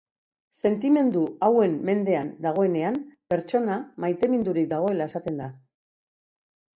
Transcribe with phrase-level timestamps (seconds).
[0.67, 2.97] Sentimendu hauen mendean dagoenean,
[3.33, 3.75] pertsona
[4.07, 5.51] maitemindurik dagoela esaten da.